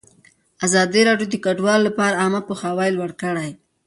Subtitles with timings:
[0.65, 3.49] ازادي راډیو د کډوال لپاره عامه پوهاوي لوړ کړی.